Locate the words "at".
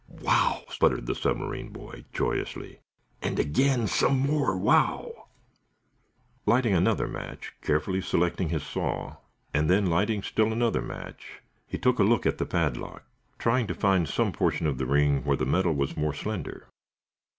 12.25-12.39